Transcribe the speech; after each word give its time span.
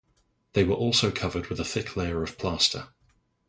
They 0.53 0.63
were 0.63 0.73
also 0.73 1.11
covered 1.11 1.45
with 1.49 1.59
a 1.59 1.63
thick 1.63 1.95
layer 1.95 2.23
of 2.23 2.39
plaster. 2.39 2.87